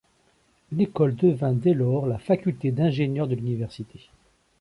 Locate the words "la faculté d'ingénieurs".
2.07-3.27